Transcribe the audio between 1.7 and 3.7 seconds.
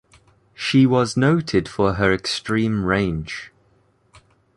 her extreme range.